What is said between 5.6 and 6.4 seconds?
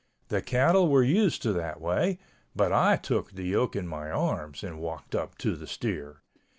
steer.